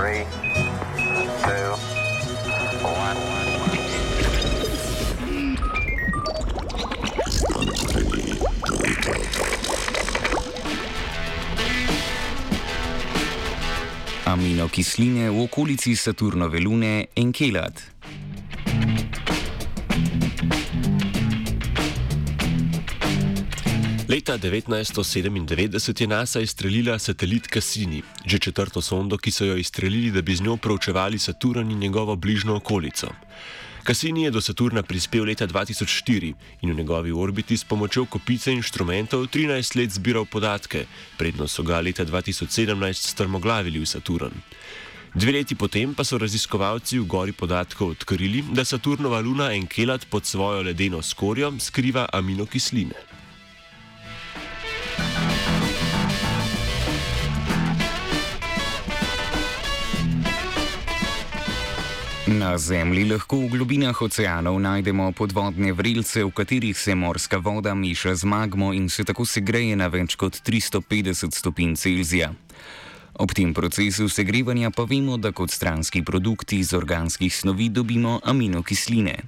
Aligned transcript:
Three, 0.00 0.24
two, 1.42 1.76
one. 2.82 3.16
Aminokisline 14.24 15.28
v 15.28 15.40
okolici 15.40 15.96
Saturnove 15.96 16.58
lune 16.60 17.08
Enkelad. 17.12 17.99
Leta 24.10 24.38
1997 24.38 26.00
je 26.00 26.06
NASA 26.06 26.40
izstrelila 26.40 26.98
satelit 26.98 27.46
Cassini, 27.46 28.02
že 28.26 28.38
četrto 28.38 28.80
sondo, 28.82 29.14
ki 29.16 29.30
so 29.30 29.44
jo 29.44 29.56
izstrelili, 29.56 30.10
da 30.10 30.22
bi 30.22 30.34
z 30.34 30.42
njo 30.42 30.56
proučevali 30.56 31.18
Saturn 31.18 31.70
in 31.70 31.78
njegovo 31.78 32.16
bližnjo 32.16 32.56
okolico. 32.56 33.06
Cassini 33.86 34.22
je 34.22 34.30
do 34.30 34.40
Saturna 34.40 34.82
prispel 34.82 35.24
leta 35.24 35.46
2004 35.46 36.34
in 36.60 36.72
v 36.72 36.76
njegovi 36.76 37.12
orbiti 37.12 37.56
s 37.56 37.64
pomočjo 37.64 38.04
kopice 38.04 38.52
inštrumentov 38.52 39.26
13 39.26 39.76
let 39.78 39.90
zbiral 39.90 40.24
podatke, 40.24 40.84
predno 41.18 41.48
so 41.48 41.62
ga 41.62 41.80
leta 41.80 42.04
2017 42.04 42.92
strmoglavili 42.92 43.78
v 43.78 43.86
Saturn. 43.86 44.34
Dve 45.14 45.32
leti 45.32 45.54
potem 45.54 45.94
pa 45.94 46.04
so 46.04 46.18
raziskovalci 46.18 46.98
v 46.98 47.06
gori 47.06 47.32
podatkov 47.32 47.90
odkrili, 47.90 48.42
da 48.50 48.64
Saturnova 48.64 49.20
luna 49.20 49.52
Enkelad 49.54 50.06
pod 50.10 50.26
svojo 50.26 50.62
ledeno 50.62 51.02
skorjo 51.02 51.54
skriva 51.58 52.08
aminokisline. 52.12 53.19
Na 62.30 62.54
Zemlji 62.54 63.10
lahko 63.10 63.42
v 63.42 63.58
globinah 63.58 64.02
oceanov 64.02 64.54
najdemo 64.62 65.10
podvodne 65.18 65.74
vrilce, 65.74 66.22
v 66.22 66.30
katerih 66.30 66.78
se 66.78 66.94
morska 66.94 67.42
voda 67.42 67.74
meša 67.74 68.14
z 68.14 68.22
magmo 68.22 68.70
in 68.70 68.86
se 68.86 69.02
tako 69.02 69.26
segreje 69.26 69.74
na 69.74 69.90
več 69.90 70.14
kot 70.14 70.38
350 70.38 71.34
stopinj 71.34 71.74
Celzija. 71.74 72.30
Ob 73.18 73.34
tem 73.34 73.50
procesu 73.50 74.06
segrevanja 74.06 74.70
pa 74.70 74.86
vemo, 74.86 75.18
da 75.18 75.34
kot 75.34 75.50
stranski 75.50 76.04
produkti 76.06 76.62
iz 76.62 76.70
organskih 76.70 77.34
snovi 77.34 77.66
dobimo 77.68 78.20
aminokisline. 78.22 79.26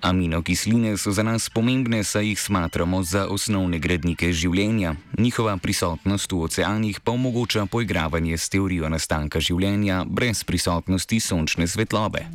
Aminokisline 0.00 0.96
so 0.96 1.12
za 1.12 1.22
nas 1.22 1.50
pomembne, 1.50 2.04
saj 2.04 2.26
jih 2.26 2.40
smatramo 2.40 3.02
za 3.02 3.26
osnovne 3.26 3.78
gradnike 3.78 4.32
življenja. 4.32 4.94
Njihova 5.18 5.56
prisotnost 5.56 6.32
v 6.32 6.42
oceanih 6.42 7.00
pa 7.00 7.12
omogoča 7.12 7.66
poigravanje 7.66 8.38
s 8.38 8.48
teorijo 8.48 8.88
nastanka 8.88 9.40
življenja 9.40 10.04
brez 10.06 10.44
prisotnosti 10.44 11.20
sončne 11.20 11.66
svetlobe. 11.66 12.26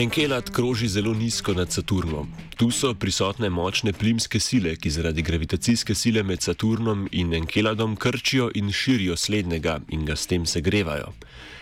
Enkelad 0.00 0.50
kroži 0.50 0.88
zelo 0.88 1.14
nizko 1.14 1.52
nad 1.52 1.72
Saturnom. 1.72 2.28
Tu 2.56 2.70
so 2.70 2.94
prisotne 2.94 3.50
močne 3.50 3.92
plimske 3.92 4.40
sile, 4.40 4.72
ki 4.76 4.90
zaradi 4.90 5.22
gravitacijske 5.22 5.94
sile 5.94 6.22
med 6.22 6.40
Saturnom 6.42 7.08
in 7.12 7.34
Enkeladom 7.34 7.96
krčijo 7.96 8.50
in 8.54 8.72
širijo 8.72 9.16
slednjega 9.16 9.80
in 9.88 10.06
ga 10.06 10.16
s 10.16 10.26
tem 10.26 10.46
segrevajo. 10.46 11.12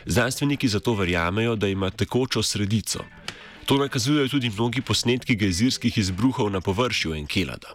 Znanstveniki 0.07 0.69
zato 0.69 0.95
verjamejo, 0.95 1.57
da 1.57 1.69
ima 1.69 1.91
tekočo 1.91 2.43
sredico. 2.43 3.03
To 3.67 3.77
nakazujejo 3.77 4.29
tudi 4.29 4.51
mnogi 4.51 4.83
posnetki 4.83 5.37
gejzirskih 5.37 5.99
izbruhov 5.99 6.51
na 6.51 6.61
površju 6.61 7.15
Enkelada. 7.15 7.75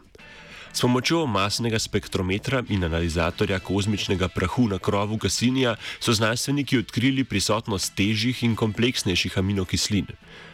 S 0.73 0.81
pomočjo 0.81 1.25
masnega 1.29 1.79
spektrometra 1.79 2.63
in 2.69 2.83
analizatorja 2.83 3.59
kozmičnega 3.59 4.27
prahu 4.27 4.67
na 4.67 4.79
krovu 4.79 5.17
Kassinija 5.17 5.75
so 5.99 6.13
znanstveniki 6.13 6.77
odkrili 6.77 7.23
prisotnost 7.23 7.93
težjih 7.95 8.43
in 8.43 8.55
kompleksnejših 8.55 9.37
aminokislin. 9.37 10.07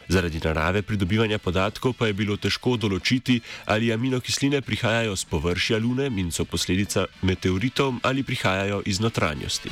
Zaradi 0.09 0.41
narave 0.43 0.81
pridobivanja 0.81 1.37
podatkov 1.37 1.93
pa 1.93 2.09
je 2.09 2.17
bilo 2.17 2.35
težko 2.37 2.75
določiti, 2.77 3.39
ali 3.65 3.93
aminokisline 3.93 4.61
prihajajo 4.61 5.15
z 5.15 5.29
površja 5.31 5.79
Lune 5.79 6.11
in 6.17 6.31
so 6.35 6.45
posledica 6.45 7.05
meteoritov 7.21 8.01
ali 8.03 8.23
prihajajo 8.23 8.83
iz 8.85 8.99
notranjosti. 8.99 9.69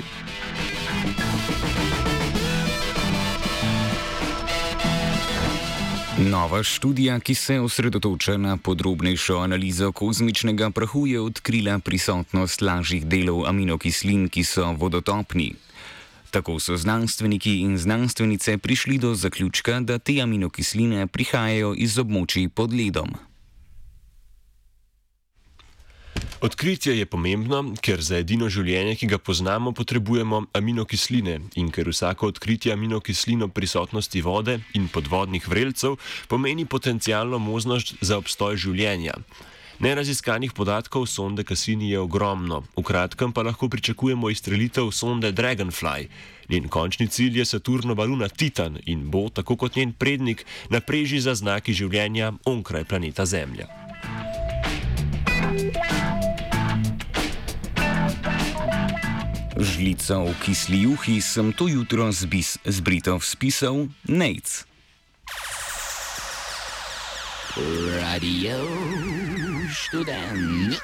Nova 6.17 6.63
študija, 6.63 7.19
ki 7.19 7.35
se 7.35 7.59
osredotoča 7.59 8.37
na 8.37 8.57
podrobnejšo 8.57 9.37
analizo 9.37 9.91
kozmičnega 9.91 10.69
prahu, 10.69 11.07
je 11.07 11.19
odkrila 11.21 11.79
prisotnost 11.79 12.61
lažjih 12.61 13.05
delov 13.05 13.45
aminokislin, 13.45 14.25
ki 14.29 14.43
so 14.43 14.71
vodotopni. 14.73 15.53
Tako 16.31 16.59
so 16.59 16.77
znanstveniki 16.77 17.59
in 17.59 17.77
znanstvenice 17.77 18.57
prišli 18.57 18.97
do 18.97 19.13
zaključka, 19.15 19.79
da 19.79 19.99
te 19.99 20.17
aminokisline 20.21 21.07
prihajajo 21.07 21.75
iz 21.77 21.99
območij 22.01 22.49
pod 22.49 22.73
ledom. 22.73 23.13
Odkritje 26.37 26.93
je 26.93 27.05
pomembno, 27.05 27.63
ker 27.81 27.97
za 27.97 28.19
edino 28.21 28.45
življenje, 28.45 28.93
ki 29.01 29.07
ga 29.09 29.17
poznamo, 29.17 29.71
potrebujemo 29.73 30.43
aminokisline 30.53 31.39
in 31.57 31.71
ker 31.73 31.89
vsako 31.89 32.29
odkritje 32.29 32.75
aminokislin 32.75 33.41
o 33.41 33.47
prisotnosti 33.49 34.21
vode 34.21 34.59
in 34.77 34.85
podvodnih 34.93 35.47
vrelcev 35.49 35.95
pomeni 36.29 36.67
potencijalno 36.69 37.39
možnost 37.41 37.95
za 38.05 38.19
obstoj 38.21 38.53
življenja. 38.67 39.17
Neraziskanih 39.81 40.53
podatkov 40.53 41.07
sonde 41.09 41.41
Cassini 41.45 41.89
je 41.89 41.99
ogromno, 42.05 42.63
v 42.77 42.85
kratkem 42.85 43.33
pa 43.33 43.41
lahko 43.41 43.69
pričakujemo 43.69 44.29
izstrelitev 44.29 44.91
sonde 44.93 45.33
Dragonfly. 45.33 46.05
Njen 46.53 46.69
končni 46.69 47.07
cilj 47.09 47.41
je 47.41 47.45
Saturnova 47.45 48.05
luna 48.05 48.29
Titan 48.29 48.77
in 48.85 49.09
bo, 49.09 49.25
tako 49.29 49.57
kot 49.57 49.75
njen 49.75 49.93
prednik, 49.93 50.45
na 50.69 50.85
preži 50.85 51.17
za 51.19 51.33
znaki 51.33 51.73
življenja 51.73 52.33
onkraj 52.45 52.85
planeta 52.85 53.25
Zemlja. 53.25 53.69
Žlico 59.77 60.25
v 60.25 60.33
kisli 60.41 60.89
juhi 60.89 61.21
sem 61.21 61.53
to 61.53 61.69
jutro 61.69 62.09
zbis, 62.09 62.57
zbrito 62.65 63.13
spisal 63.21 63.85
Nec. 64.09 64.65
Radio 68.01 68.57
študent. 69.69 70.81